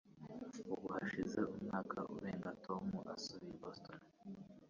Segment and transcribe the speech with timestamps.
[0.73, 3.99] Ubu hashize umwaka urenga Tom asuye Boston.